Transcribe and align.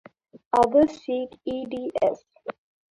Others 0.53 0.99
seek 1.03 1.29
the 1.45 1.91
Ed.S. 2.01 2.23